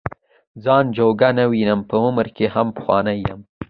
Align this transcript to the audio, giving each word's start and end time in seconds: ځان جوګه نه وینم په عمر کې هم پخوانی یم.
ځان 0.63 0.85
جوګه 0.95 1.29
نه 1.37 1.45
وینم 1.51 1.81
په 1.89 1.95
عمر 2.05 2.27
کې 2.35 2.45
هم 2.53 2.67
پخوانی 2.75 3.17
یم. 3.27 3.39